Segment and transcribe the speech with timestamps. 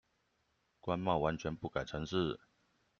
[0.81, 2.39] 關貿完全不改程式